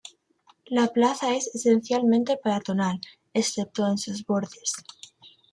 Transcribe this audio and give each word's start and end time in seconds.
La 0.65 0.87
plaza 0.87 1.35
es 1.35 1.53
esencialmente 1.53 2.35
peatonal, 2.37 2.99
excepto 3.35 3.85
en 3.87 3.99
sus 3.99 4.25
bordes. 4.25 4.83